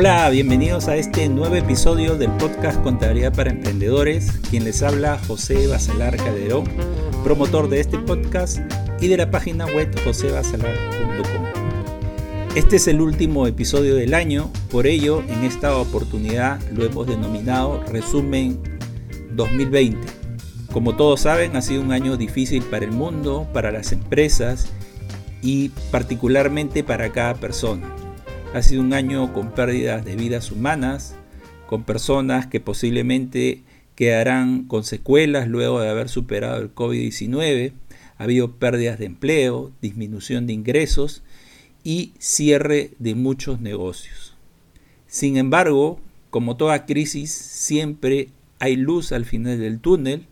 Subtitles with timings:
[0.00, 4.30] Hola, bienvenidos a este nuevo episodio del podcast Contabilidad para Emprendedores.
[4.48, 6.66] Quien les habla, José Basalar Calderón,
[7.24, 8.60] promotor de este podcast
[9.00, 11.42] y de la página web josebasalar.com.
[12.54, 17.82] Este es el último episodio del año, por ello en esta oportunidad lo hemos denominado
[17.88, 18.60] Resumen
[19.32, 19.98] 2020.
[20.72, 24.68] Como todos saben, ha sido un año difícil para el mundo, para las empresas
[25.42, 27.97] y particularmente para cada persona.
[28.54, 31.14] Ha sido un año con pérdidas de vidas humanas,
[31.66, 33.62] con personas que posiblemente
[33.94, 37.72] quedarán con secuelas luego de haber superado el COVID-19.
[38.16, 41.22] Ha habido pérdidas de empleo, disminución de ingresos
[41.84, 44.34] y cierre de muchos negocios.
[45.06, 48.30] Sin embargo, como toda crisis, siempre
[48.60, 50.24] hay luz al final del túnel.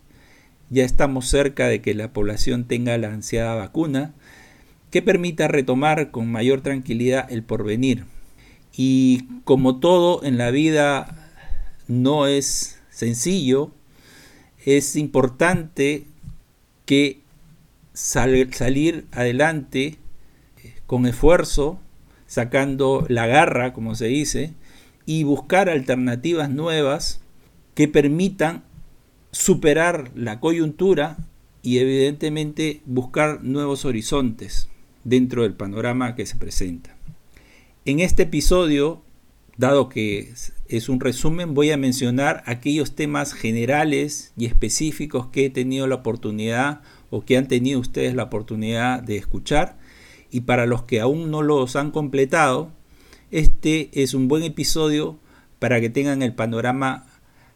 [0.71, 4.15] Ya estamos cerca de que la población tenga la ansiada vacuna
[4.89, 8.05] que permita retomar con mayor tranquilidad el porvenir.
[8.77, 11.31] Y como todo en la vida
[11.87, 13.71] no es sencillo,
[14.65, 16.05] es importante
[16.85, 17.21] que
[17.93, 19.97] salir adelante
[20.85, 21.79] con esfuerzo,
[22.27, 24.53] sacando la garra, como se dice,
[25.07, 27.21] y buscar alternativas nuevas
[27.73, 28.63] que permitan
[29.31, 31.17] superar la coyuntura
[31.63, 34.69] y evidentemente buscar nuevos horizontes
[35.03, 36.96] dentro del panorama que se presenta.
[37.87, 39.01] En este episodio,
[39.55, 40.33] dado que
[40.67, 45.95] es un resumen, voy a mencionar aquellos temas generales y específicos que he tenido la
[45.95, 49.77] oportunidad o que han tenido ustedes la oportunidad de escuchar.
[50.29, 52.73] Y para los que aún no los han completado,
[53.31, 55.17] este es un buen episodio
[55.57, 57.05] para que tengan el panorama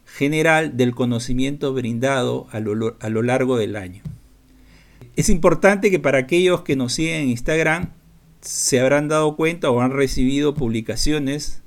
[0.05, 4.01] general del conocimiento brindado a lo, largo del año.
[5.17, 8.00] Es importante que para aquellos que nos siguen en Instagram
[8.41, 11.61] se habrán dado cuenta o han recibido publicaciones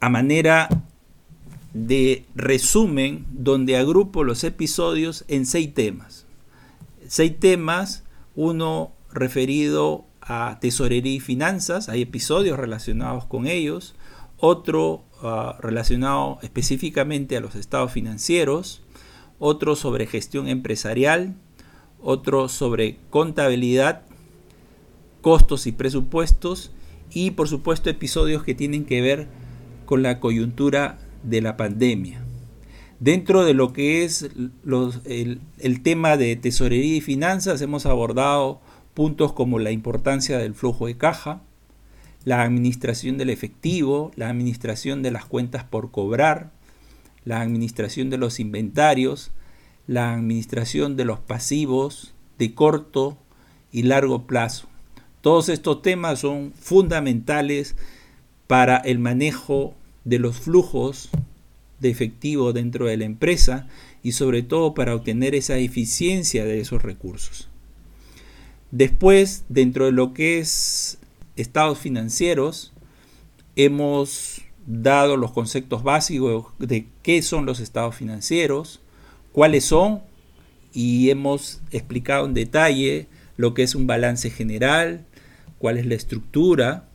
[0.00, 0.68] a manera
[1.72, 6.26] de resumen donde agrupo los episodios en seis temas.
[7.08, 8.04] Seis temas,
[8.36, 13.94] uno referido a tesorería y finanzas, hay episodios relacionados con ellos,
[14.38, 18.82] otro ah, relacionado específicamente a los estados financieros,
[19.38, 21.34] otro sobre gestión empresarial,
[22.00, 24.02] otro sobre contabilidad,
[25.24, 26.70] costos y presupuestos
[27.10, 29.26] y por supuesto episodios que tienen que ver
[29.86, 32.22] con la coyuntura de la pandemia.
[33.00, 34.28] Dentro de lo que es
[35.06, 38.60] el, tema de tesorería y finanzas hemos abordado
[38.92, 41.40] puntos como la importancia del flujo de caja,
[42.26, 46.52] la administración del efectivo, la administración de las cuentas por cobrar,
[47.24, 49.32] la administración de los inventarios,
[49.86, 53.16] la administración de los pasivos de corto
[53.72, 54.68] y largo plazo.
[55.24, 57.76] Todos estos temas son fundamentales
[58.46, 59.72] para el manejo
[60.04, 61.08] de los flujos
[61.80, 63.66] de efectivo dentro de la empresa
[64.02, 67.48] y sobre todo para obtener esa eficiencia de esos recursos.
[68.70, 70.98] Después, dentro de lo que es
[71.36, 72.74] estados financieros,
[73.56, 78.82] hemos dado los conceptos básicos de qué son los estados financieros,
[79.32, 80.02] cuáles son
[80.74, 83.06] y hemos explicado en detalle
[83.38, 85.06] lo que es un balance general,
[85.58, 86.88] cuál es la estructura,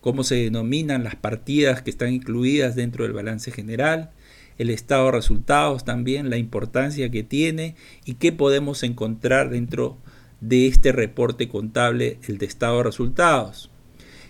[0.00, 4.10] cómo se denominan las partidas que están incluidas dentro del balance general,
[4.58, 9.98] el estado de resultados también, la importancia que tiene y qué podemos encontrar dentro
[10.40, 13.70] de este reporte contable, el de estado de resultados.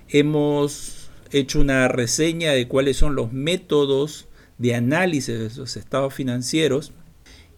[0.08, 4.28] Hemos hecho una reseña de cuáles son los métodos
[4.58, 6.92] de análisis de esos estados financieros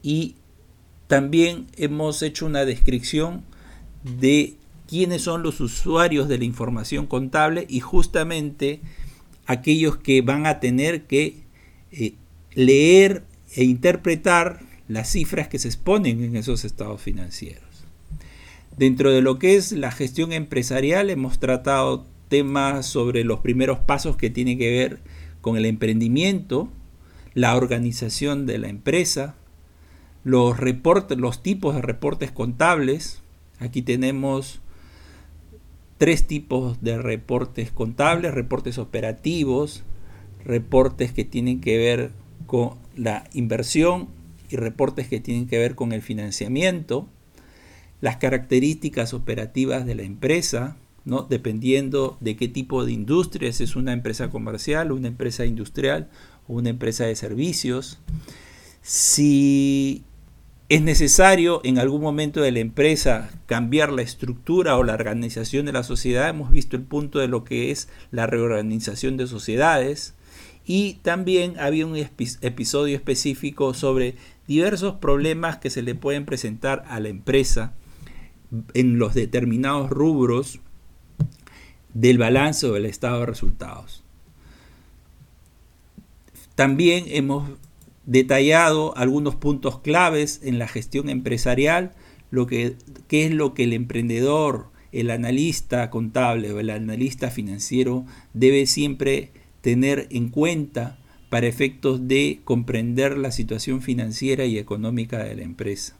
[0.02, 0.36] y
[1.08, 3.44] también hemos hecho una descripción
[4.04, 4.56] de
[4.88, 8.80] quiénes son los usuarios de la información contable y justamente
[9.46, 11.42] aquellos que van a tener que
[11.92, 12.14] eh,
[12.54, 17.62] leer e interpretar las cifras que se exponen en esos estados financieros.
[18.76, 24.16] Dentro de lo que es la gestión empresarial hemos tratado temas sobre los primeros pasos
[24.16, 24.98] que tienen que ver
[25.40, 26.68] con el emprendimiento,
[27.34, 29.36] la organización de la empresa,
[30.24, 33.22] los reportes, los tipos de reportes contables.
[33.60, 34.60] Aquí tenemos
[35.98, 39.84] tres tipos de reportes contables, reportes operativos,
[40.44, 42.10] reportes que tienen que ver
[42.46, 44.08] con la inversión
[44.50, 47.08] y reportes que tienen que ver con el financiamiento,
[48.00, 51.22] las características operativas de la empresa, ¿no?
[51.22, 56.08] dependiendo de qué tipo de industria, si es una empresa comercial, una empresa industrial
[56.48, 58.00] o una empresa de servicios.
[58.82, 60.04] Si
[60.74, 65.72] ¿Es necesario en algún momento de la empresa cambiar la estructura o la organización de
[65.72, 66.28] la sociedad?
[66.28, 70.14] Hemos visto el punto de lo que es la reorganización de sociedades
[70.66, 74.16] y también había un episodio específico sobre
[74.48, 77.72] diversos problemas que se le pueden presentar a la empresa
[78.74, 80.58] en los determinados rubros
[81.92, 84.02] del balance o del estado de resultados.
[86.56, 87.48] También hemos
[88.06, 91.92] detallado algunos puntos claves en la gestión empresarial,
[92.30, 92.76] lo que,
[93.08, 99.32] qué es lo que el emprendedor, el analista contable o el analista financiero debe siempre
[99.60, 100.98] tener en cuenta
[101.30, 105.96] para efectos de comprender la situación financiera y económica de la empresa.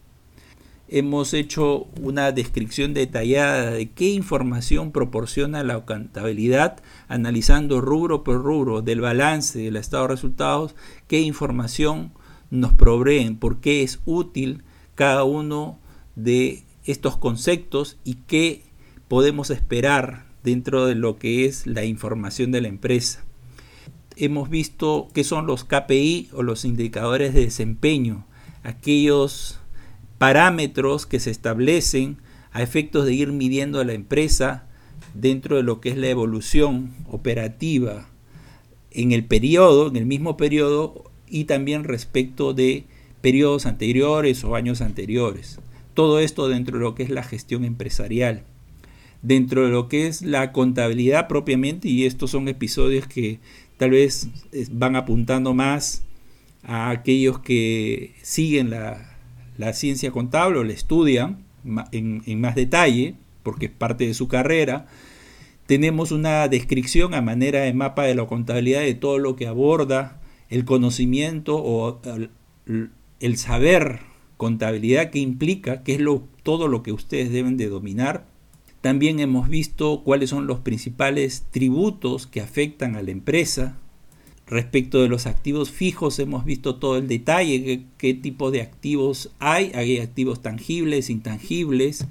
[0.97, 8.81] Hemos hecho una descripción detallada de qué información proporciona la contabilidad, analizando rubro por rubro
[8.81, 10.77] del balance del estado de resultados,
[11.09, 12.13] qué información
[12.53, 14.63] nos proveen, por qué es útil
[14.95, 15.81] cada uno
[16.15, 18.63] de estos conceptos y qué
[19.09, 23.25] podemos esperar dentro de lo que es la información de la empresa.
[24.15, 28.29] Hemos visto qué son los KPI o los indicadores de desempeño,
[28.63, 29.59] aquellos
[30.19, 32.19] parámetros que se establecen
[32.53, 34.67] a efectos de ir midiendo a la empresa
[35.13, 38.09] dentro de lo que es la evolución operativa
[38.91, 42.85] en el periodo, en el mismo periodo y también respecto de
[43.21, 45.59] periodos anteriores o años anteriores.
[45.95, 48.45] Todo esto dentro de lo que es la gestión empresarial.
[49.23, 53.41] Dentro de lo que es la contabilidad propiamente, y estos son episodios que
[53.79, 54.29] tal vez
[54.71, 56.05] van apuntando más
[56.63, 59.14] a aquellos que siguen la,
[59.73, 61.45] ciencia contable o la estudian
[61.93, 64.87] en, más detalle, porque es parte de su carrera.
[65.67, 70.21] Tenemos una descripción a manera de mapa de la contabilidad de todo lo que aborda
[70.51, 72.01] el conocimiento o
[73.21, 74.01] el, saber
[74.37, 76.01] contabilidad que implica, que es
[76.43, 78.27] todo lo que ustedes deben de dominar
[78.85, 83.79] también hemos visto cuáles son los principales tributos que afectan a la empresa.
[84.47, 89.73] Respecto de los activos fijos hemos visto todo el detalle, qué, tipo de activos hay.
[89.75, 92.07] Hay activos tangibles, intangibles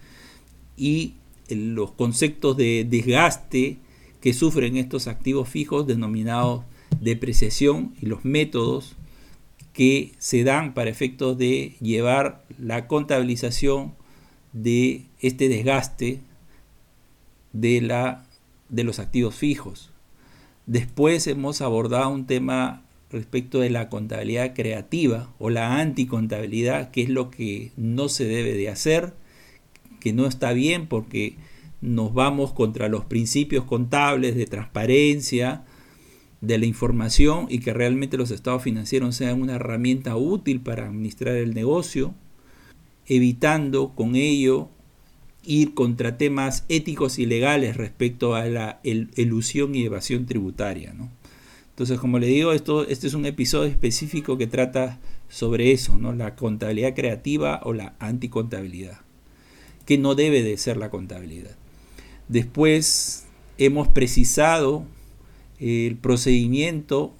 [0.75, 1.13] y
[1.49, 3.77] los conceptos de desgaste
[4.21, 6.63] que sufren estos activos fijos denominados
[7.01, 8.95] depreciación y los métodos
[9.73, 13.93] que se dan para efectos de llevar la contabilización
[14.53, 16.19] de este desgaste
[17.53, 18.25] de, la,
[18.69, 19.92] de los activos fijos.
[20.65, 27.09] Después hemos abordado un tema respecto de la contabilidad creativa o la anticontabilidad, que es
[27.09, 29.13] lo que no se debe de hacer,
[29.99, 31.37] que no está bien porque
[31.81, 35.63] nos vamos contra los principios contables de transparencia,
[36.39, 41.35] de la información y que realmente los estados financieros sean una herramienta útil para administrar
[41.35, 42.13] el negocio,
[43.05, 44.69] evitando con ello
[45.45, 50.93] ir contra temas éticos y legales respecto a la elusión y evasión tributaria.
[51.69, 56.13] Entonces, como le digo, esto, este es un episodio específico que trata sobre eso, ¿no?
[56.13, 59.01] la contabilidad creativa o la anticontabilidad,
[59.85, 61.55] que no debe de ser la contabilidad.
[62.27, 63.25] Después
[63.57, 64.85] hemos precisado
[65.59, 67.13] el procedimiento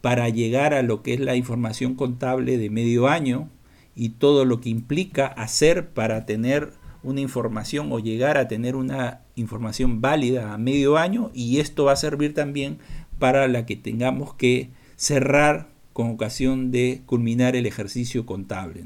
[0.00, 3.50] para llegar a lo que es la información contable de medio año
[3.94, 6.72] y todo lo que implica hacer para tener
[7.02, 11.92] una información o llegar a tener una información válida a medio año y esto va
[11.92, 12.78] a servir también
[13.18, 18.84] para la que tengamos que cerrar con ocasión de culminar el ejercicio contable.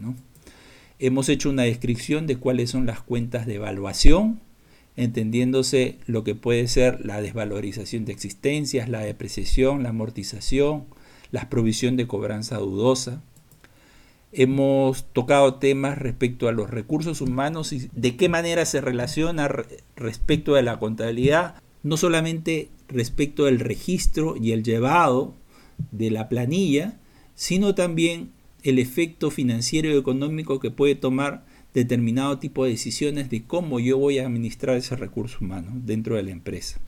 [0.98, 4.40] Hemos hecho una descripción de cuáles son las cuentas de evaluación,
[4.96, 10.84] entendiéndose lo que puede ser la desvalorización de existencias, la depreciación, la amortización,
[11.30, 13.22] la provisión de cobranza dudosa,
[14.36, 19.48] Hemos tocado temas respecto a los recursos humanos y de qué manera se relaciona
[19.96, 25.34] respecto a la contabilidad, no solamente respecto del registro y el llevado
[25.92, 26.98] de la planilla,
[27.34, 28.30] sino también
[28.64, 33.98] el efecto financiero y económico que puede tomar determinado tipo de decisiones de cómo yo
[33.98, 36.80] voy a administrar ese recurso humano dentro de la empresa.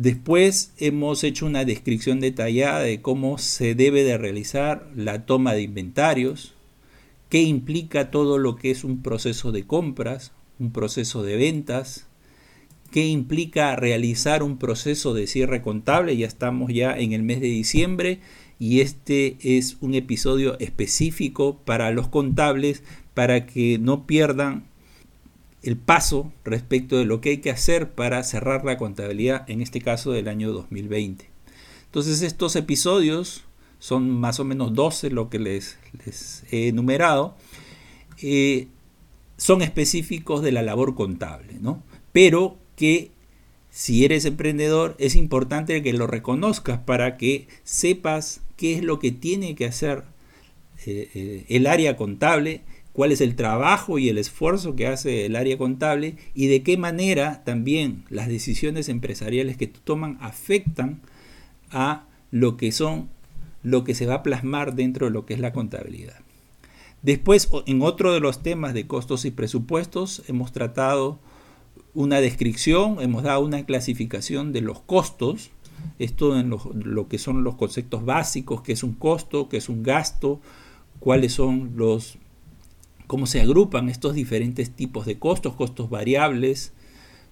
[0.00, 5.60] Después hemos hecho una descripción detallada de cómo se debe de realizar la toma de
[5.60, 6.54] inventarios,
[7.28, 12.06] qué implica todo lo que es un proceso de compras, un proceso de ventas,
[12.90, 16.16] qué implica realizar un proceso de cierre contable.
[16.16, 18.20] Ya estamos ya en el mes de diciembre
[18.58, 24.69] y este es un episodio específico para los contables para que no pierdan
[25.62, 29.80] el paso respecto de lo que hay que hacer para cerrar la contabilidad, en este
[29.80, 31.28] caso del año 2020.
[31.86, 33.44] Entonces estos episodios
[33.78, 35.78] son más o menos 12 lo que les,
[36.50, 37.34] he enumerado,
[38.22, 38.68] eh,
[39.36, 41.82] son específicos de la labor contable, ¿no?
[42.12, 43.10] Pero que
[43.70, 49.12] si eres emprendedor es importante que lo reconozcas para que sepas qué es lo que
[49.12, 50.04] tiene que hacer
[50.86, 52.62] eh, eh, el área contable,
[52.92, 56.76] cuál es el trabajo y el esfuerzo que hace el área contable y de qué
[56.76, 61.00] manera también las decisiones empresariales que toman afectan
[61.70, 63.08] a lo que son
[63.62, 66.20] lo que se va a plasmar dentro de lo que es la contabilidad.
[67.02, 71.18] Después, en otro de los temas de costos y presupuestos, hemos tratado
[71.94, 75.50] una descripción, hemos dado una clasificación de los costos,
[75.98, 79.82] esto en lo, que son los conceptos básicos, qué es un costo, qué es un
[79.82, 80.40] gasto,
[80.98, 82.18] cuáles son los,
[83.10, 86.72] cómo se agrupan estos diferentes tipos de costos, costos variables,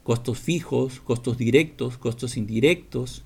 [0.03, 3.23] costos fijos, costos directos, costos indirectos.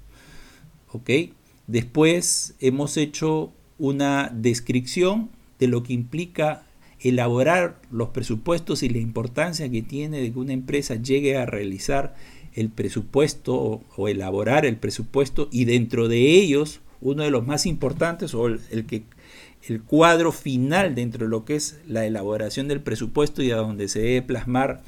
[1.66, 6.66] Después hemos hecho una descripción de lo que implica
[7.00, 12.14] elaborar los presupuestos y la importancia que tiene de que una empresa llegue a realizar
[12.52, 18.34] el presupuesto o, elaborar el presupuesto y dentro de ellos uno de los más importantes
[18.34, 19.04] o el, que
[19.68, 23.88] el cuadro final dentro de lo que es la elaboración del presupuesto y a donde
[23.88, 24.82] se debe plasmar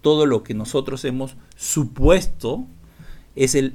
[0.00, 2.66] todo lo que nosotros hemos supuesto
[3.36, 3.74] es el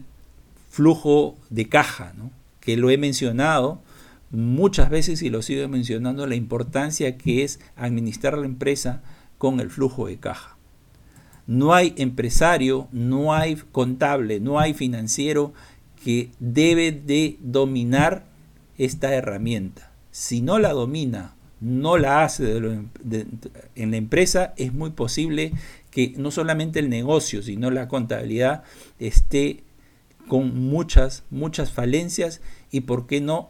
[0.69, 2.13] flujo de caja,
[2.59, 3.81] que lo he mencionado
[4.31, 9.03] muchas veces y lo sigo mencionando, la importancia que es administrar la empresa
[9.37, 10.57] con el flujo de caja.
[11.47, 15.53] No hay empresario, no hay contable, no hay financiero
[16.05, 18.27] que debe de dominar
[18.77, 19.91] esta herramienta.
[20.12, 25.53] Si no la domina, no la hace en la empresa, es muy posible
[25.89, 28.62] que no solamente el negocio, sino la contabilidad
[29.00, 29.63] esté
[30.27, 33.50] con muchas, muchas falencias y, ¿por qué no?,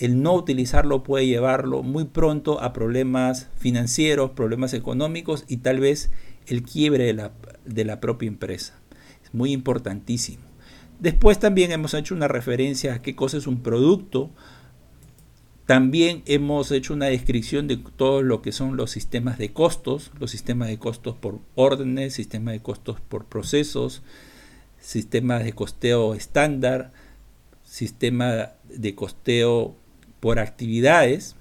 [0.00, 6.10] el no utilizarlo puede llevarlo muy pronto a problemas financieros, problemas económicos y tal vez
[6.48, 7.30] el quiebre de la,
[7.64, 8.74] de la propia empresa.
[9.22, 10.51] Es muy importantísimo.
[11.02, 14.30] Después también hemos hecho una referencia a qué cosa es un producto.
[15.66, 20.30] También hemos hecho una descripción de todo lo que son los sistemas de costos, los
[20.30, 24.02] sistemas de costos por órdenes, sistemas de costos por procesos,
[24.78, 26.92] sistemas de costeo estándar,
[27.64, 29.74] sistema de costeo
[30.20, 31.34] por actividades.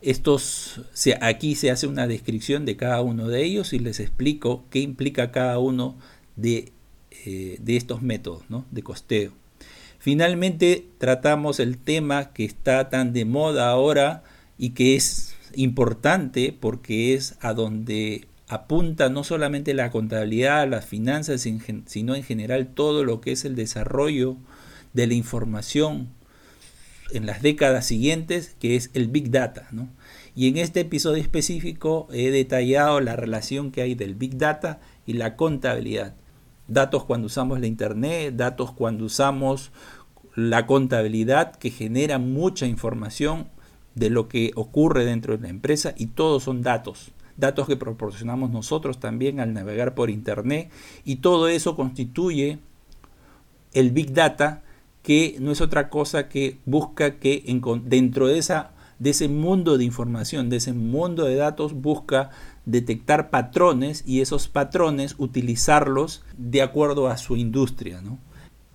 [0.00, 0.80] Estos,
[1.20, 5.32] aquí se hace una descripción de cada uno de ellos y les explico qué implica
[5.32, 5.98] cada uno
[6.36, 6.72] de,
[7.26, 9.32] eh, estos métodos de costeo.
[9.98, 14.24] Finalmente tratamos el tema que está tan de moda ahora
[14.58, 21.46] y que es importante porque es a donde apunta no solamente la contabilidad, las finanzas,
[21.86, 24.36] sino en general todo lo que es el desarrollo
[24.92, 26.08] de la información
[27.12, 29.68] en las décadas siguientes, que es el Big Data.
[30.34, 35.14] Y en este episodio específico he detallado la relación que hay del Big Data y
[35.14, 36.14] la contabilidad.
[36.72, 39.72] Datos cuando usamos la Internet, datos cuando usamos
[40.34, 43.48] la contabilidad que genera mucha información
[43.94, 47.12] de lo que ocurre dentro de la empresa y todos son datos.
[47.36, 50.70] Datos que proporcionamos nosotros también al navegar por Internet
[51.04, 52.58] y todo eso constituye
[53.74, 54.62] el Big Data
[55.02, 57.44] que no es otra cosa que busca que
[57.84, 62.30] dentro de, esa, de ese mundo de información, de ese mundo de datos, busca
[62.64, 68.02] detectar patrones y esos patrones utilizarlos de acuerdo a su industria.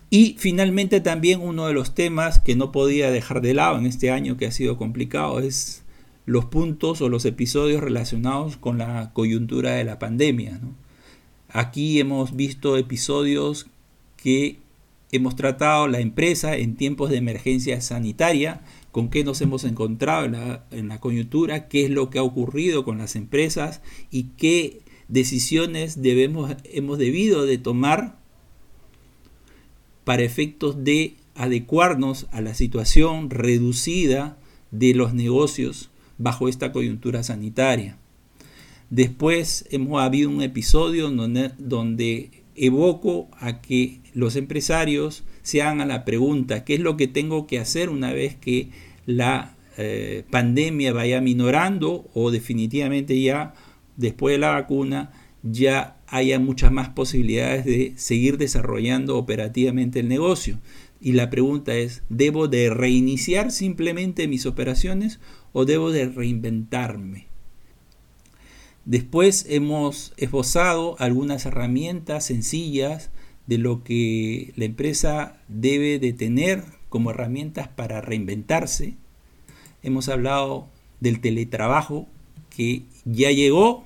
[0.10, 4.12] Y finalmente también uno de los temas que no podía dejar de lado en este
[4.12, 5.84] año que ha sido complicado es
[6.25, 10.60] los puntos o los episodios relacionados con la coyuntura de la pandemia.
[11.50, 13.67] Aquí hemos visto episodios
[14.17, 14.60] que
[15.12, 18.62] hemos tratado la empresa en tiempos de emergencia sanitaria,
[18.98, 20.25] con qué nos hemos encontrado
[20.72, 26.01] en la, coyuntura, qué es lo que ha ocurrido con las empresas y qué decisiones
[26.01, 28.18] debemos, hemos debido de tomar
[30.04, 34.39] para efectos de adecuarnos a la situación reducida
[34.72, 38.00] de los negocios bajo esta coyuntura sanitaria.
[38.89, 46.04] Después hemos habido un episodio donde, donde evoco a que los empresarios se hagan la
[46.04, 48.72] pregunta, ¿qué es lo que tengo que hacer una vez que
[49.08, 53.56] la eh, pandemia vaya minorando o definitivamente ya
[53.96, 55.12] después de la vacuna
[55.42, 60.60] ya haya muchas más posibilidades de seguir desarrollando operativamente el negocio?
[61.00, 65.20] Y la pregunta es, ¿debo de reiniciar simplemente mis operaciones
[65.54, 67.28] o debo de reinventarme?
[68.86, 73.12] Después hemos esbozado algunas herramientas sencillas
[73.46, 78.96] de lo que la empresa debe de tener como herramientas para reinventarse.
[79.84, 80.67] Hemos hablado
[81.00, 82.08] del teletrabajo
[82.56, 83.86] que ya llegó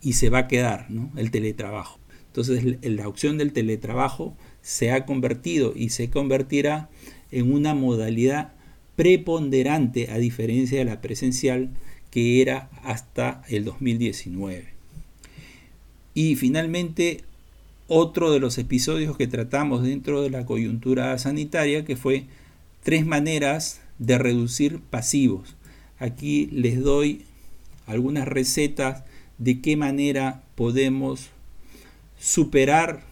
[0.00, 1.10] y se va a quedar, ¿no?
[1.16, 1.98] El teletrabajo.
[2.26, 6.88] Entonces la opción del teletrabajo se ha convertido y se convertirá
[7.30, 8.52] en una modalidad
[8.96, 11.70] preponderante a diferencia de la presencial
[12.10, 14.68] que era hasta el 2019.
[16.14, 17.22] Y finalmente
[17.88, 22.26] otro de los episodios que tratamos dentro de la coyuntura sanitaria que fue
[22.82, 25.56] tres maneras de reducir pasivos.
[25.98, 27.24] Aquí les doy
[27.86, 29.04] algunas recetas
[29.38, 31.30] de qué manera podemos
[32.18, 33.04] superar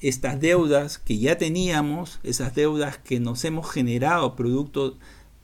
[0.00, 4.96] estas deudas que ya teníamos, esas deudas que nos hemos generado producto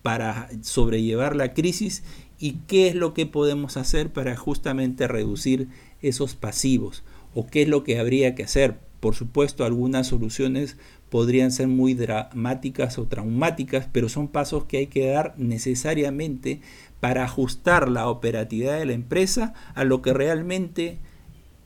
[0.02, 2.04] para sobrellevar la crisis
[2.38, 5.68] y qué es lo que podemos hacer para justamente reducir
[6.00, 7.02] esos pasivos
[7.36, 8.78] o qué es lo que habría que hacer.
[8.98, 10.78] Por supuesto, algunas soluciones
[11.10, 16.62] podrían ser muy dramáticas o traumáticas, pero son pasos que hay que dar necesariamente
[16.98, 20.96] para ajustar la operatividad de la empresa a lo que realmente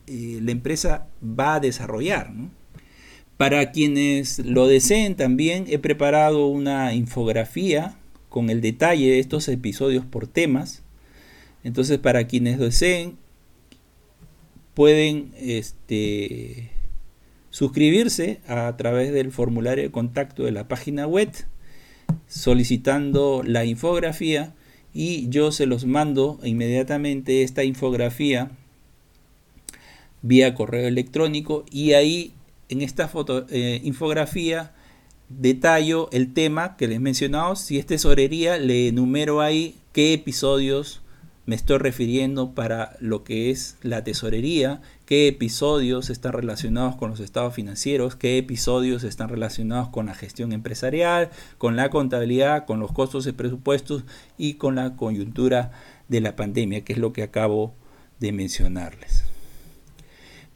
[0.09, 2.33] eh, la empresa va a desarrollar.
[3.37, 7.97] Para quienes lo deseen también he preparado una infografía
[8.29, 10.83] con el detalle de estos episodios por temas.
[11.63, 13.20] Entonces para quienes deseen
[14.81, 16.71] pueden este,
[17.51, 21.31] suscribirse a través del formulario de contacto de la página web
[22.29, 24.55] solicitando la infografía
[24.95, 28.53] y yo se los mando inmediatamente esta infografía
[30.23, 32.33] vía correo electrónico y ahí
[32.71, 33.13] en esta
[33.51, 34.73] eh, infografía
[35.29, 37.55] detallo el tema que les he mencionado.
[37.55, 41.03] Si es tesorería, le enumero ahí qué episodios
[41.47, 47.21] me estoy refiriendo para lo que es la tesorería, qué episodios están relacionados con los
[47.21, 52.93] estados financieros, qué episodios están relacionados con la gestión empresarial, con la contabilidad, con los
[52.93, 54.05] costos de presupuestos
[54.39, 55.73] y con la coyuntura
[56.09, 57.75] de la pandemia, que es lo que acabo
[58.21, 59.25] de mencionarles.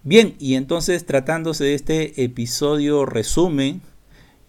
[0.03, 3.81] Bien, y entonces tratándose de este episodio resumen,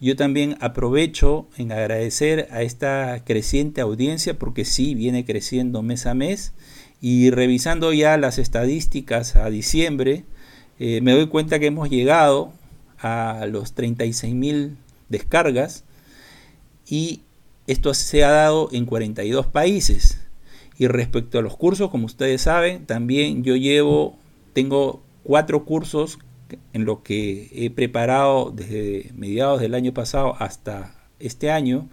[0.00, 6.14] yo también aprovecho en agradecer a esta creciente audiencia porque sí viene creciendo mes a
[6.14, 6.52] mes
[7.00, 10.24] y revisando ya las estadísticas a diciembre
[10.78, 12.52] eh, me doy cuenta que hemos llegado
[12.98, 14.76] a los 36 mil
[15.08, 15.84] descargas
[16.86, 17.22] y
[17.66, 20.20] esto se ha dado en 42 países.
[20.78, 24.18] Y respecto a los cursos, como ustedes saben, también yo llevo,
[24.52, 26.18] tengo cuatro cursos
[26.72, 31.88] en lo que he preparado desde mediados del año pasado hasta este año,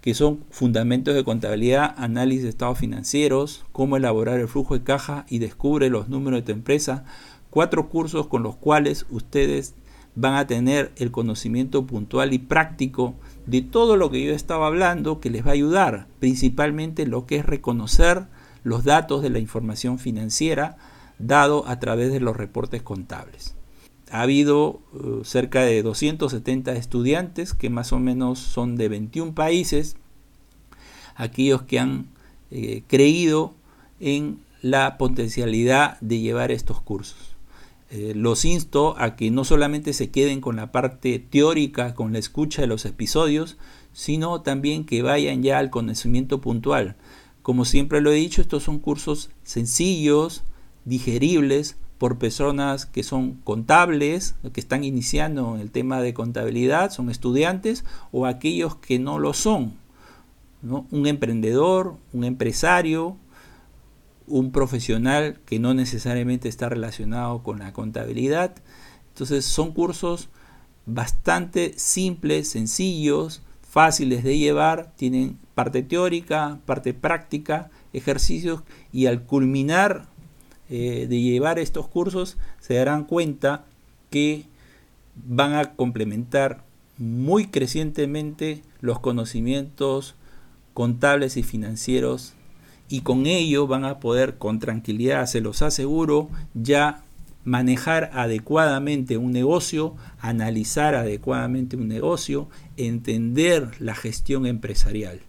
[0.00, 5.26] que son fundamentos de contabilidad, análisis de estados financieros, cómo elaborar el flujo de caja
[5.28, 7.04] y descubre los números de tu empresa.
[7.50, 9.74] Cuatro cursos con los cuales ustedes
[10.14, 13.14] van a tener el conocimiento puntual y práctico
[13.46, 17.36] de todo lo que yo estaba hablando que les va a ayudar, principalmente lo que
[17.36, 18.24] es reconocer
[18.64, 20.76] los datos de la información financiera,
[21.18, 23.54] dado a través de los reportes contables.
[24.12, 29.96] Ha habido uh, cerca de 270 estudiantes que más o menos son de 21 países,
[31.14, 32.08] aquellos que han
[32.50, 33.54] eh, creído
[34.00, 37.36] en la potencialidad de llevar estos cursos.
[37.90, 42.18] Eh, los insto a que no solamente se queden con la parte teórica, con la
[42.18, 43.56] escucha de los episodios,
[43.94, 46.96] sino también que vayan ya al conocimiento puntual.
[47.40, 50.44] Como siempre lo he dicho, estos son cursos sencillos,
[50.84, 57.10] digeribles por personas que son contables, que están iniciando en el tema de contabilidad, son
[57.10, 59.74] estudiantes, o aquellos que no lo son.
[60.62, 63.16] Un emprendedor, un empresario,
[64.26, 68.56] un profesional que no necesariamente está relacionado con la contabilidad.
[69.10, 70.28] Entonces son cursos
[70.86, 80.08] bastante simples, sencillos, fáciles de llevar, tienen parte teórica, parte práctica, ejercicios y al culminar
[80.74, 83.66] eh, de llevar estos cursos se darán cuenta
[84.08, 84.46] que
[85.14, 86.64] van a complementar
[86.96, 90.14] muy crecientemente los conocimientos
[90.72, 92.32] contables y financieros
[92.88, 97.04] y con ello van a poder con tranquilidad, se los aseguro, ya
[97.44, 105.20] manejar adecuadamente un negocio, analizar adecuadamente un negocio, entender la gestión empresarial.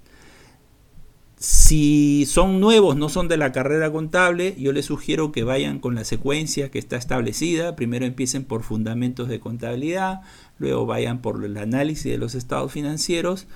[1.46, 5.94] Si son nuevos, no son de la carrera contable, yo les sugiero que vayan con
[5.94, 7.76] la secuencia que está establecida.
[7.76, 10.22] Primero empiecen por fundamentos de contabilidad,
[10.58, 13.48] luego vayan por el análisis de los estados financieros,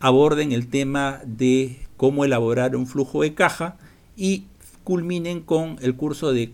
[0.00, 3.76] aborden el tema de cómo elaborar un flujo de caja
[4.16, 4.46] y
[4.82, 6.52] culminen con el curso de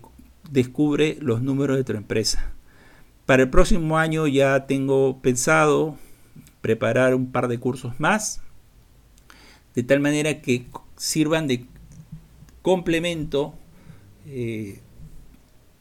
[0.51, 2.51] Descubre los números de tu empresa.
[3.25, 5.97] Para el próximo año ya tengo pensado
[6.61, 8.43] preparar un par de cursos más,
[9.77, 11.65] de tal manera que sirvan de
[12.63, 13.53] complemento
[14.25, 14.79] eh,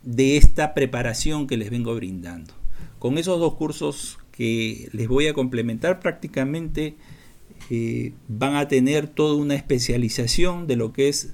[0.02, 2.52] de esta preparación que les vengo brindando.
[2.98, 6.96] Con esos dos cursos que les voy a complementar prácticamente
[7.70, 11.32] eh, van a tener toda una especialización de lo que es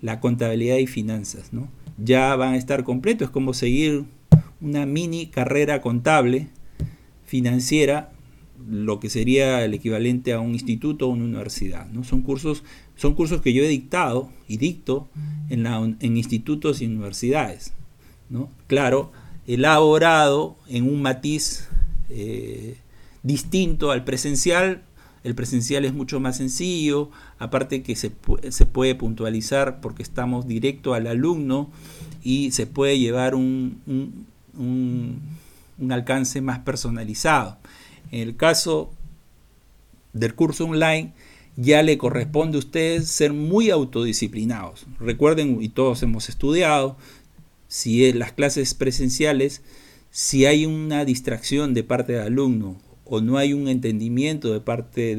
[0.00, 1.52] la contabilidad y finanzas.
[1.52, 1.68] ¿no?
[1.98, 4.06] Ya van a estar completos, es como seguir
[4.62, 6.48] una mini carrera contable
[7.26, 8.12] financiera,
[8.66, 11.88] lo que sería el equivalente a un instituto o una universidad.
[11.90, 12.04] ¿no?
[12.04, 12.64] Son, cursos,
[12.96, 15.08] son cursos que yo he dictado y dicto
[15.48, 15.66] en,
[16.16, 17.72] institutos y universidades.
[18.30, 18.50] ¿no?
[18.66, 19.12] Claro,
[19.46, 21.68] elaborado en un matiz
[22.08, 22.76] eh,
[23.22, 24.82] distinto al presencial.
[25.24, 28.12] El presencial es mucho más sencillo, aparte que se,
[28.50, 31.70] se puede puntualizar porque estamos directo al alumno
[32.22, 33.80] y se puede llevar un,
[34.56, 37.58] un alcance más personalizado.
[38.10, 38.90] En el caso
[40.12, 41.12] del curso online,
[41.56, 44.86] ya le corresponde a ustedes ser muy autodisciplinados.
[45.00, 46.96] Recuerden, y todos hemos estudiado,
[47.66, 49.62] si es las clases presenciales,
[50.10, 55.12] si hay una distracción de parte del alumno o no hay un entendimiento de parte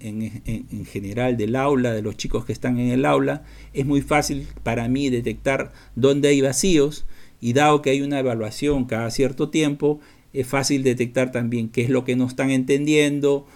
[0.00, 4.48] en, general del aula, de los chicos que están en el aula, es muy fácil
[4.64, 7.06] para mí detectar dónde hay vacíos
[7.40, 10.00] y dado que hay una evaluación cada cierto tiempo,
[10.36, 13.46] es fácil detectar también qué es lo que no están entendiendo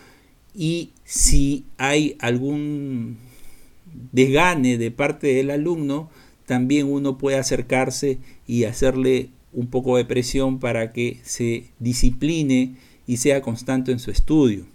[0.54, 3.18] y si hay algún
[4.12, 6.10] desgane de parte del alumno,
[6.46, 13.16] también uno puede acercarse y hacerle un poco de presión para que se discipline y
[13.18, 14.66] sea constante en su estudio.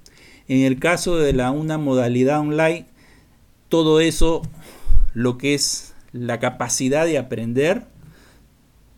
[0.47, 2.85] En el caso de la una modalidad online,
[3.67, 4.43] todo eso,
[5.13, 7.87] lo que es la capacidad de aprender,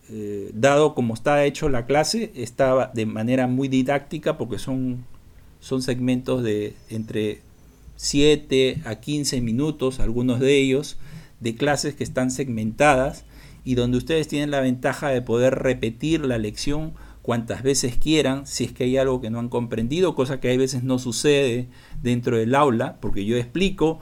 [0.10, 5.06] eh, dado como está hecho la clase, está de manera muy didáctica porque son,
[5.60, 7.42] son segmentos de entre
[7.98, 10.98] 7 a 15 minutos, algunos de ellos,
[11.40, 13.26] de clases que están segmentadas
[13.66, 18.64] y donde ustedes tienen la ventaja de poder repetir la lección cuantas veces quieran si
[18.64, 21.68] es que hay algo que no han comprendido, cosa que a veces no sucede
[22.02, 24.00] dentro del aula, porque yo explico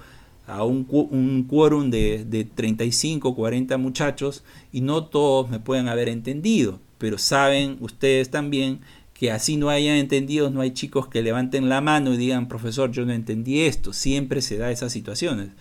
[0.47, 6.09] a un, un quórum de, de 35, 40 muchachos y no todos me pueden haber
[6.09, 8.81] entendido, pero saben ustedes también
[9.13, 12.91] que así no hayan entendido, no hay chicos que levanten la mano y digan, profesor,
[12.91, 13.93] yo no entendí esto.
[13.93, 15.51] Siempre se da esas situaciones.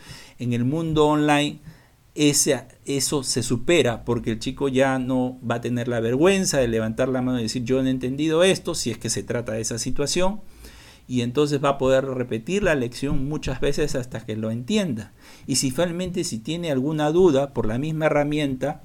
[0.41, 1.61] En el mundo online
[2.15, 6.69] ese, eso se supera porque el chico ya no va a tener la vergüenza de
[6.69, 9.53] levantar la mano y decir, yo no he entendido esto, si es que se trata
[9.53, 10.41] de esa situación.
[11.07, 15.13] Y entonces va a poder repetir la lección muchas veces hasta que lo entienda.
[15.47, 18.83] Y si finalmente si tiene alguna duda por la misma herramienta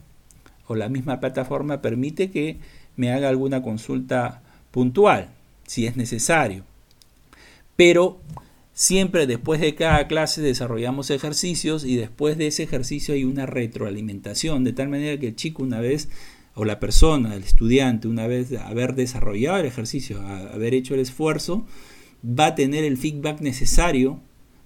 [0.68, 2.60] o la misma plataforma, permite que
[2.96, 5.30] me haga alguna consulta puntual,
[5.66, 6.64] si es necesario.
[7.76, 8.20] Pero
[8.74, 14.64] siempre después de cada clase desarrollamos ejercicios y después de ese ejercicio hay una retroalimentación,
[14.64, 16.10] de tal manera que el chico una vez,
[16.56, 21.66] o la persona, el estudiante, una vez haber desarrollado el ejercicio, haber hecho el esfuerzo,
[22.24, 24.20] va a tener el feedback necesario,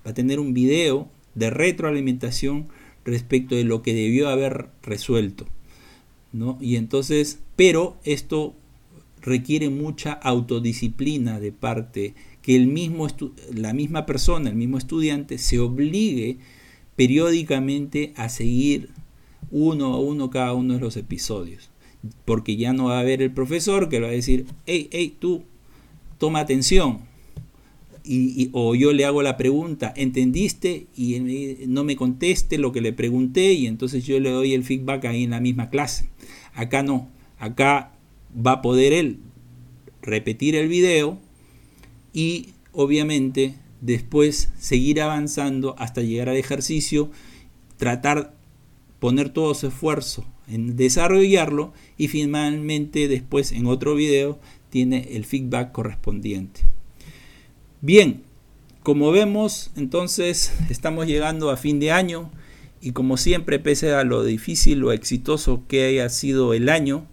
[0.05, 2.67] va a tener un video de retroalimentación
[3.05, 5.45] respecto de lo que debió haber resuelto.
[6.31, 6.57] ¿no?
[6.61, 8.55] Y entonces, pero esto
[9.21, 13.07] requiere mucha autodisciplina de parte, que el mismo
[13.53, 16.37] la misma persona, el mismo estudiante, se obligue
[16.95, 18.89] periódicamente a seguir
[19.49, 21.69] uno a uno cada uno de los episodios.
[22.25, 25.15] Porque ya no va a haber el profesor que le va a decir, hey, hey,
[25.17, 25.43] tú,
[26.17, 26.99] toma atención.
[28.05, 30.87] Y, o yo le hago la pregunta, ¿entendiste?
[30.95, 31.19] Y
[31.67, 35.23] no me conteste lo que le pregunté y entonces yo le doy el feedback ahí
[35.23, 36.09] en la misma clase.
[36.53, 37.93] Acá no, acá
[38.35, 39.19] va a poder él
[40.01, 41.17] repetir el video
[42.11, 47.09] y obviamente después seguir avanzando hasta llegar al ejercicio,
[47.77, 48.33] tratar
[48.99, 54.39] poner todo su esfuerzo en desarrollarlo y finalmente después en otro video
[54.69, 56.61] tiene el feedback correspondiente.
[57.85, 58.23] Bien,
[58.81, 62.31] como vemos, entonces estamos llegando a fin de año
[62.79, 67.05] y como siempre, pese a lo difícil o exitoso que haya sido el año,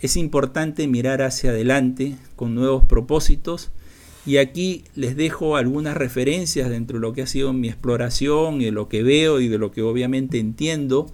[0.00, 3.72] es importante mirar hacia adelante con nuevos propósitos
[4.24, 8.66] y aquí les dejo algunas referencias dentro de lo que ha sido mi exploración y
[8.66, 11.10] de lo que veo y de lo que obviamente entiendo.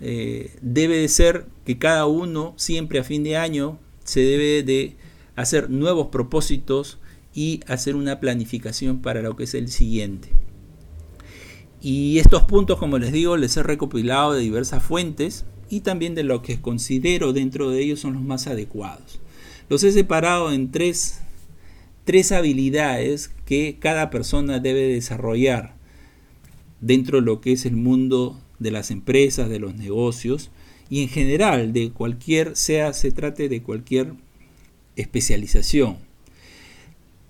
[0.00, 4.96] Eh, debe de ser que cada uno siempre a fin de año se debe de
[5.34, 6.98] hacer nuevos propósitos
[7.36, 10.30] y hacer una planificación para lo que es el siguiente.
[11.80, 16.24] Y estos puntos, como les digo, les he recopilado de diversas fuentes y también de
[16.24, 19.20] lo que considero dentro de ellos son los más adecuados.
[19.68, 21.20] Los he separado en tres
[22.06, 25.74] tres habilidades que cada persona debe desarrollar
[26.80, 30.50] dentro de lo que es el mundo de las empresas, de los negocios
[30.88, 34.14] y en general de cualquier, sea se trate de cualquier
[34.94, 35.98] especialización.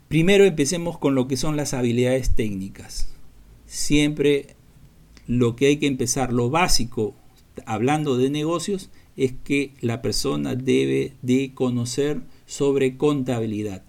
[0.08, 3.08] Primero empecemos con lo que son las habilidades técnicas.
[3.66, 4.54] Siempre
[5.26, 7.14] lo que hay que empezar, lo básico,
[7.64, 13.82] hablando de negocios, es que la persona debe de conocer sobre contabilidad,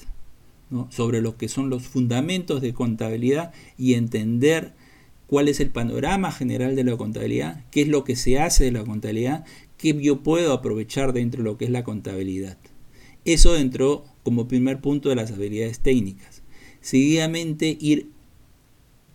[0.89, 4.73] sobre lo que son los fundamentos de contabilidad y entender
[5.27, 8.71] cuál es el panorama general de la contabilidad, qué es lo que se hace de
[8.71, 9.45] la contabilidad,
[9.77, 12.57] qué yo puedo aprovechar dentro de lo que es la contabilidad.
[13.25, 16.43] Eso entró como primer punto de las habilidades técnicas.
[16.81, 18.09] Seguidamente ir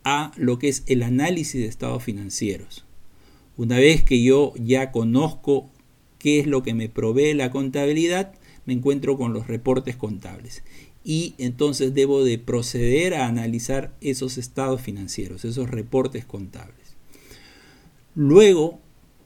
[0.04, 2.86] a lo que es el análisis de estados financieros.
[3.58, 5.68] Una vez que yo ya conozco
[6.18, 8.32] qué es lo que me provee la contabilidad,
[8.64, 10.64] me encuentro con los reportes contables.
[11.04, 16.96] Y entonces debo de proceder a analizar esos estados financieros, esos reportes contables.
[18.14, 18.80] Luego,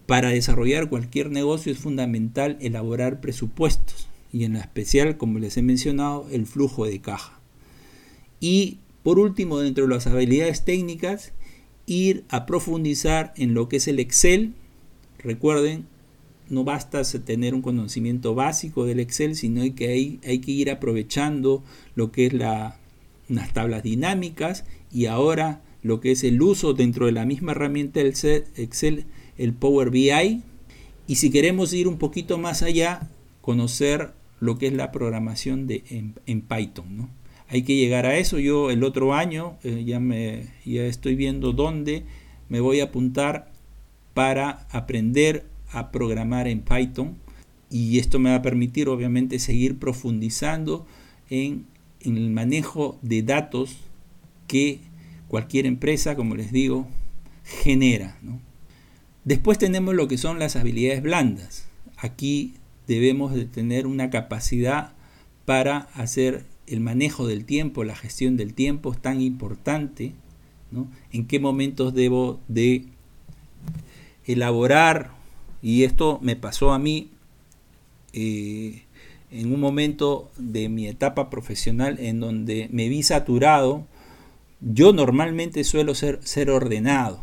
[0.07, 6.27] para desarrollar cualquier negocio es fundamental elaborar presupuestos y en especial, como les he mencionado,
[6.31, 7.41] el flujo de caja.
[8.41, 11.33] Y por último, dentro de las habilidades técnicas,
[11.87, 14.53] ir a profundizar en lo que es el Excel.
[15.19, 15.87] Recuerden,
[16.49, 21.63] no basta tener un conocimiento básico del Excel, sino que hay, hay que ir aprovechando
[21.95, 22.79] lo que es la,
[23.29, 28.01] las tablas dinámicas y ahora lo que es el uso dentro de la misma herramienta
[28.01, 29.05] del Excel,
[29.39, 30.43] el Power BI.
[31.07, 33.09] Y si queremos ir un poquito más allá,
[33.47, 35.85] conocer lo que es la programación de,
[36.27, 36.97] en, Python.
[36.97, 37.09] ¿no?
[37.49, 38.41] Hay que llegar a eso.
[38.41, 42.03] Yo el otro año eh, ya, me, ya estoy viendo dónde
[42.49, 43.53] me voy a apuntar
[44.15, 47.19] para aprender a programar en Python
[47.71, 50.85] y esto me va a permitir obviamente seguir profundizando
[51.31, 51.67] en,
[52.01, 53.77] el manejo de datos
[54.49, 54.81] que
[55.29, 56.89] cualquier empresa, como les digo,
[57.45, 58.19] genera.
[59.23, 61.69] Después tenemos lo que son las habilidades blandas.
[61.97, 62.55] Aquí
[62.87, 64.93] debemos de tener una capacidad
[65.45, 70.13] para hacer el manejo del tiempo, la gestión del tiempo es tan importante.
[71.13, 72.87] En qué momentos debo de
[74.27, 75.11] elaborar
[75.63, 77.11] y esto me pasó a mí
[78.13, 78.83] eh,
[79.31, 83.87] en un momento de mi etapa profesional en donde me vi saturado.
[84.61, 87.23] Yo normalmente suelo ser, ser ordenado,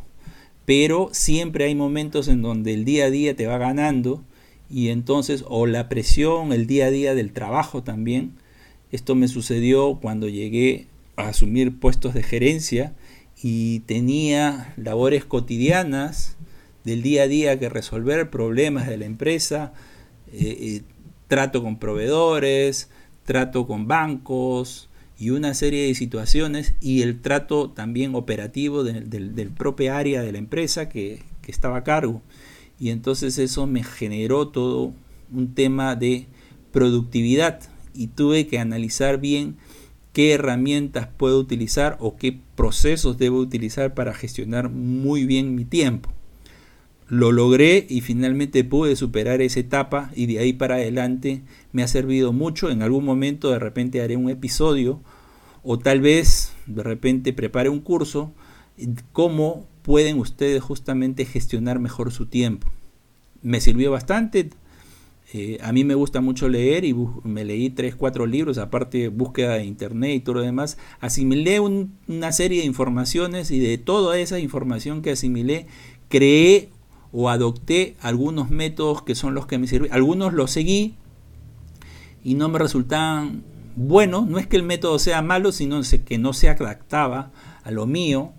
[0.66, 4.24] pero siempre hay momentos en donde el día a día te va ganando
[4.74, 8.32] y entonces, o la presión, el día a día del trabajo también.
[8.92, 12.96] Esto me sucedió cuando llegué a asumir puestos de gerencia
[13.40, 16.38] y tenía labores cotidianas
[16.86, 19.74] del día a día que resolver problemas de la empresa,
[20.32, 20.82] eh, eh,
[21.28, 22.90] trato con proveedores,
[23.26, 29.94] trato con bancos y una serie de situaciones y el trato también operativo del propio
[29.94, 32.24] área de la empresa que, que estaba a cargo.
[32.84, 34.92] Y entonces eso me generó todo
[35.32, 36.28] un tema de
[36.74, 37.62] productividad
[37.94, 39.56] y tuve que analizar bien
[40.12, 46.12] qué herramientas puedo utilizar o qué procesos debo utilizar para gestionar muy bien mi tiempo
[47.08, 51.42] lo logré y finalmente pude superar esa etapa y de ahí para adelante
[51.72, 52.70] me ha servido mucho.
[52.70, 55.00] En algún momento de repente haré un episodio
[55.64, 58.34] o tal vez de repente prepare un curso
[59.12, 62.68] cómo pueden ustedes justamente gestionar mejor su tiempo.
[63.42, 64.50] Me sirvió bastante.
[65.34, 69.56] Eh, a mí me gusta mucho leer y me leí 3, 4 libros, aparte búsqueda
[69.56, 70.78] de internet y todo lo demás.
[71.00, 75.66] Asimilé una serie de informaciones y de toda esa información que asimilé,
[76.08, 76.70] creé
[77.12, 79.92] o adopté algunos métodos que son los que me sirven.
[79.92, 80.96] Algunos los seguí
[82.24, 83.44] y no me resultaban
[83.76, 84.28] buenos.
[84.28, 87.32] No es que el método sea malo, sino que no se adaptaba
[87.64, 88.32] a lo mío.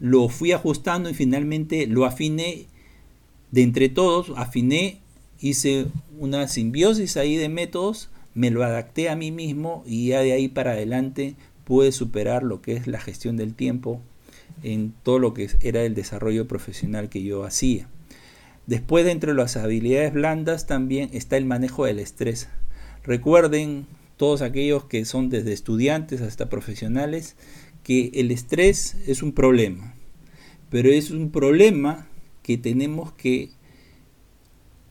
[0.00, 2.66] Lo fui ajustando y finalmente lo afiné
[3.50, 4.98] de entre todos, afiné,
[5.40, 5.86] hice
[6.18, 10.48] una simbiosis ahí de métodos, me lo adapté a mí mismo y ya de ahí
[10.48, 11.34] para adelante
[11.64, 14.00] pude superar lo que es la gestión del tiempo
[14.62, 17.88] en todo lo que era el desarrollo profesional que yo hacía.
[18.66, 22.48] Después, dentro de las habilidades blandas, también está el manejo del estrés.
[23.02, 23.86] Recuerden,
[24.16, 27.36] todos aquellos que son desde estudiantes hasta profesionales,
[27.90, 29.96] que el estrés es un problema.
[30.70, 32.06] Pero es un problema
[32.44, 33.50] que tenemos que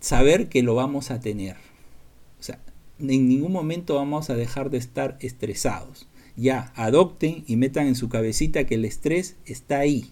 [0.02, 1.56] saber que lo vamos a tener.
[2.42, 2.60] O sea,
[3.00, 6.10] en ningún momento vamos a dejar de estar estresados.
[6.36, 10.12] Ya, adopten y metan en su cabecita que el estrés está ahí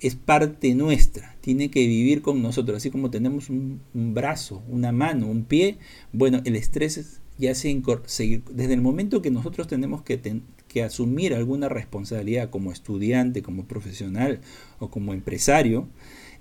[0.00, 5.28] es parte nuestra, tiene que vivir con nosotros, así como tenemos un, brazo, una mano,
[5.28, 5.78] un pie,
[6.12, 12.50] bueno, el estrés ya desde el momento que nosotros tenemos que, que asumir alguna responsabilidad
[12.50, 14.40] como estudiante, como profesional
[14.78, 15.88] o como empresario,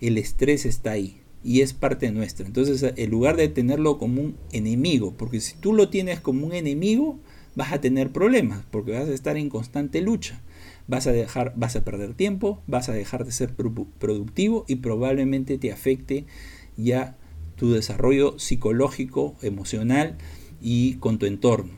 [0.02, 2.46] el estrés está ahí y es parte nuestra.
[2.46, 6.54] Entonces, en lugar de tenerlo como un enemigo, porque si tú lo tienes como un
[6.54, 7.20] enemigo,
[7.56, 10.42] vas a tener problemas, porque vas a estar en constante lucha.
[10.88, 15.58] Vas a dejar, vas a perder tiempo, vas a dejar de ser productivo y probablemente
[15.58, 16.26] te afecte
[16.76, 17.18] ya
[17.56, 20.18] tu desarrollo psicológico, emocional
[20.64, 21.74] y con tu entorno.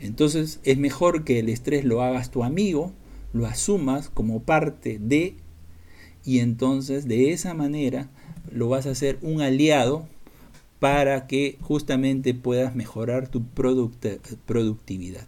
[0.00, 2.92] Entonces es mejor que el estrés lo hagas tu amigo,
[3.32, 5.36] lo asumas como parte de
[6.24, 8.10] y entonces de esa manera
[8.50, 10.08] lo vas a hacer un aliado
[10.80, 15.26] para que justamente puedas mejorar tu productividad.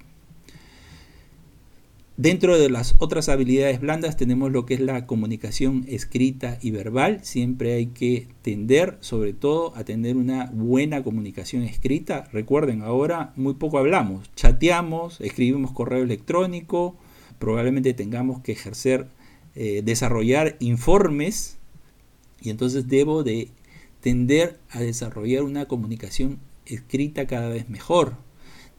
[2.19, 7.21] Dentro de las otras habilidades blandas tenemos lo que es la comunicación escrita y verbal.
[7.23, 12.27] Siempre hay que tender, sobre todo, a tener una buena comunicación escrita.
[12.33, 16.97] Recuerden, ahora muy poco hablamos, chateamos, escribimos correo electrónico,
[17.39, 19.09] probablemente tengamos que ejercer,
[19.55, 21.59] eh, desarrollar informes
[22.41, 23.51] y entonces debo de
[24.01, 28.17] tender a desarrollar una comunicación escrita cada vez mejor.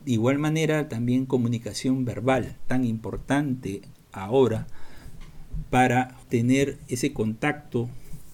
[0.07, 3.81] De igual manera, también comunicación verbal, tan importante
[4.13, 4.65] ahora
[5.69, 7.89] para tener ese contacto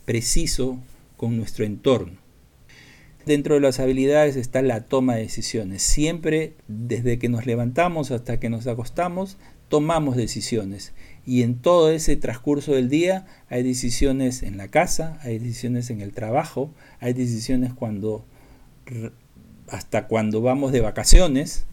[0.05, 0.77] preciso
[1.17, 2.19] con nuestro entorno.
[3.25, 5.81] Dentro de las habilidades está la toma de decisiones.
[5.81, 10.93] Siempre, desde que nos levantamos hasta que nos acostamos, tomamos decisiones.
[11.25, 16.01] Y en todo ese transcurso del día hay decisiones en la casa, hay decisiones en
[16.01, 18.25] el trabajo, hay decisiones cuando
[19.73, 21.65] hasta cuando vamos de vacaciones.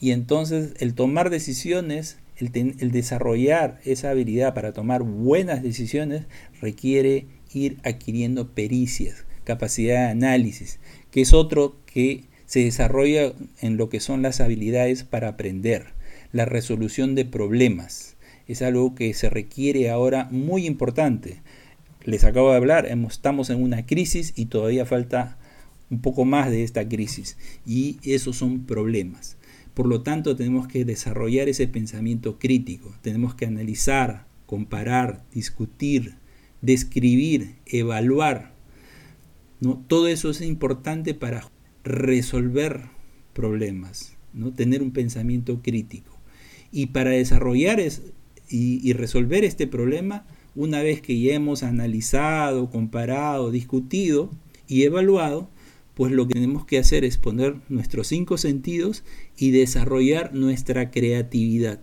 [0.00, 6.26] Y entonces el tomar decisiones, el, el desarrollar esa habilidad para tomar buenas decisiones
[6.62, 10.78] requiere ir adquiriendo pericias, capacidad de análisis,
[11.10, 15.86] que es otro que se desarrolla en lo que son las habilidades para aprender,
[16.32, 18.16] la resolución de problemas
[18.46, 21.42] es algo que se requiere ahora muy importante.
[22.04, 25.36] Les acabo de hablar, estamos en una crisis y todavía falta
[25.90, 29.36] un poco más de esta crisis y esos son problemas.
[29.74, 36.14] Por lo tanto, tenemos que desarrollar ese pensamiento crítico, tenemos que analizar, comparar, discutir,
[36.62, 38.52] describir, evaluar.
[39.60, 39.82] ¿no?
[39.86, 41.48] Todo eso es importante para
[41.84, 42.82] resolver
[43.32, 44.52] problemas, ¿no?
[44.52, 46.18] tener un pensamiento crítico.
[46.72, 48.02] Y para desarrollar es,
[48.50, 54.30] y, resolver este problema una vez que ya hemos analizado, comparado, discutido
[54.66, 55.48] y evaluado,
[55.98, 59.02] pues lo que tenemos que hacer es poner nuestros cinco sentidos
[59.36, 61.80] y desarrollar nuestra creatividad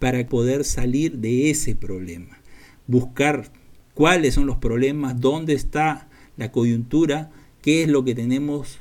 [0.00, 2.40] para poder salir de ese problema.
[2.88, 3.52] Buscar
[3.94, 7.30] cuáles son los problemas, dónde está la coyuntura,
[7.62, 8.80] qué es lo que tenemos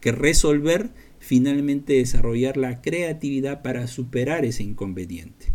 [0.00, 5.46] que resolver, finalmente desarrollar la creatividad para superar ese inconveniente.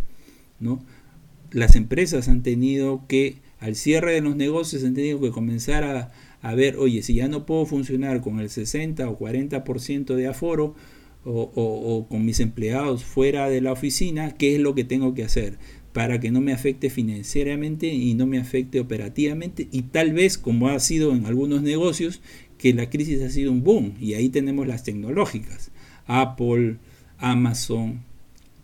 [1.52, 6.12] Las empresas han tenido que, al cierre de los negocios, han tenido que comenzar a,
[6.44, 10.76] a ver, oye, si ya no puedo funcionar con el 60 o 40% de aforo
[11.24, 15.24] o, o, con mis empleados fuera de la oficina, ¿qué es lo que tengo que
[15.24, 15.58] hacer?
[15.94, 20.70] para que no me afecte financieramente y no me afecte operativamente y tal vez como
[20.70, 22.20] ha sido en algunos negocios
[22.58, 25.70] que la crisis ha sido un boom y ahí tenemos las tecnológicas
[26.08, 26.78] Apple
[27.20, 28.02] Amazon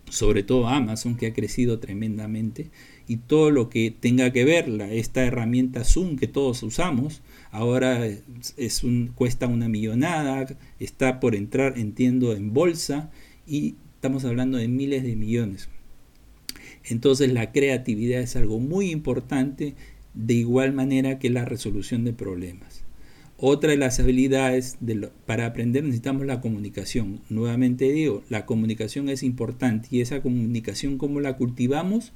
[0.08, 2.70] sobre todo Amazon que ha crecido tremendamente
[3.06, 8.06] y todo lo que tenga que ver la, esta herramienta Zoom que todos usamos ahora
[9.14, 10.46] cuesta una millonada
[10.78, 13.10] está por entrar entiendo en bolsa
[13.46, 15.68] y estamos hablando de miles de millones
[16.84, 19.74] entonces la creatividad es algo muy importante
[20.14, 22.84] de igual manera que la resolución de problemas
[23.42, 24.76] otra de las habilidades
[25.24, 27.22] para aprender necesitamos la comunicación.
[27.30, 32.12] Nuevamente digo, la comunicación es importante y esa comunicación, ¿cómo la cultivamos?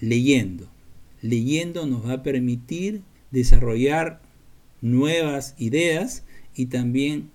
[0.00, 0.68] Leyendo.
[1.22, 4.20] Leyendo nos va a permitir desarrollar
[4.80, 7.30] nuevas ideas y también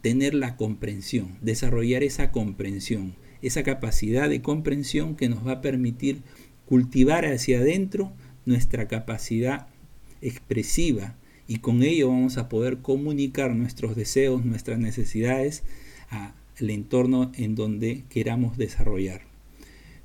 [0.00, 6.22] tener la comprensión, desarrollar esa comprensión, esa capacidad de comprensión que nos va a permitir
[6.66, 8.12] cultivar hacia adentro
[8.46, 9.68] nuestra capacidad
[10.20, 15.62] expresiva y con ello vamos a poder comunicar nuestros deseos, nuestras necesidades
[16.10, 19.27] al entorno en donde queramos desarrollar.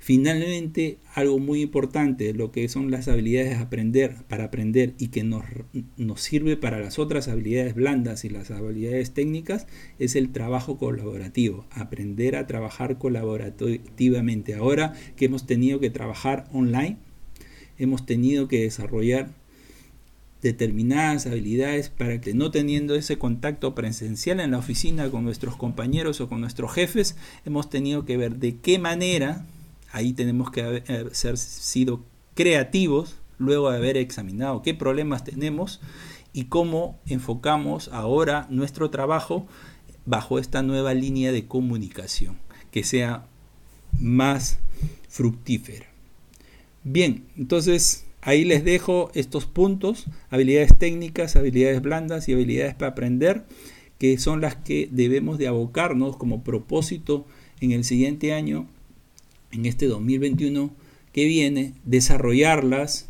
[0.04, 5.46] Finalmente, algo muy importante, lo que son las habilidades aprender, para aprender y que nos,
[5.96, 9.66] nos sirve para las otras habilidades blandas y las habilidades técnicas,
[9.98, 14.52] es el trabajo colaborativo, aprender a trabajar colaborativamente.
[14.52, 16.98] Ahora que hemos tenido que trabajar online,
[17.78, 19.30] hemos tenido que desarrollar
[20.42, 26.20] determinadas habilidades para que no teniendo ese contacto presencial en la oficina con nuestros compañeros
[26.20, 29.46] o con nuestros jefes, hemos tenido que ver de qué manera,
[29.94, 35.80] ahí tenemos que haber, ser sido creativos luego de haber examinado qué problemas tenemos
[36.32, 39.46] y cómo enfocamos ahora nuestro trabajo
[40.04, 42.38] bajo esta nueva línea de comunicación,
[42.72, 43.28] que sea
[44.00, 44.58] más
[45.08, 45.86] fructífera.
[46.82, 53.44] Bien, entonces ahí les dejo estos puntos, habilidades técnicas, habilidades blandas y habilidades para aprender,
[53.98, 57.26] que son las que debemos de abocarnos como propósito
[57.60, 58.66] en el siguiente año,
[59.54, 60.74] en este 2021
[61.12, 63.08] que viene, desarrollarlas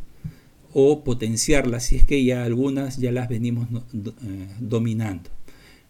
[0.73, 5.31] o potenciarlas, si es que ya algunas ya las venimos eh, dominando.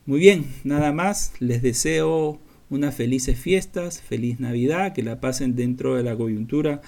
[0.06, 2.38] Muy bien, nada más, les deseo
[2.70, 6.82] unas felices fiestas, feliz Navidad, que la pasen dentro de la coyuntura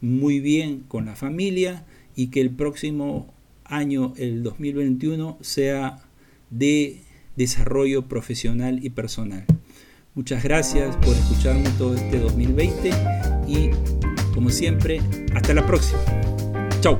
[0.00, 3.32] muy bien con la familia y que el próximo
[3.64, 6.04] año, el 2021, sea
[6.50, 7.00] de
[7.36, 9.44] desarrollo profesional y personal.
[10.18, 12.90] Muchas gracias por escucharme todo este 2020
[13.46, 13.70] y
[14.34, 15.00] como siempre,
[15.32, 16.00] hasta la próxima.
[16.80, 16.98] Chao.